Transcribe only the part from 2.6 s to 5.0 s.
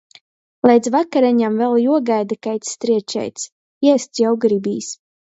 strēčeits. ēst jau gribīs.